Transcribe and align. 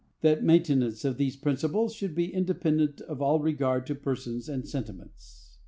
That 0.21 0.43
maintenance 0.43 1.05
of 1.05 1.17
these 1.17 1.35
principles 1.35 1.93
should 1.93 2.15
be 2.15 2.33
independent 2.33 3.01
of 3.01 3.21
all 3.21 3.39
regard 3.39 3.85
to 3.85 3.93
persons 3.93 4.49
and 4.49 4.67
sentiments. 4.67 5.57